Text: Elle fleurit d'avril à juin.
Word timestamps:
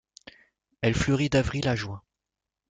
Elle 0.81 0.95
fleurit 0.95 1.29
d'avril 1.29 1.67
à 1.67 1.75
juin. 1.75 2.01